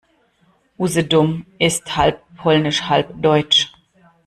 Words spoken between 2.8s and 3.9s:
halb deutsch.